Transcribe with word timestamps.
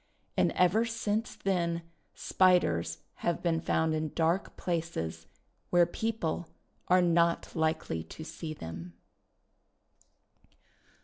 And 0.35 0.51
ever 0.53 0.83
since 0.83 1.35
then 1.35 1.83
Spiders 2.15 3.03
have 3.17 3.43
been 3.43 3.61
found 3.61 3.93
in 3.93 4.13
dark 4.15 4.57
places, 4.57 5.27
where 5.69 5.85
people 5.85 6.47
are 6.87 7.03
not 7.03 7.55
likely 7.55 8.01
to 8.05 8.23
see 8.23 8.55
them. 8.55 8.93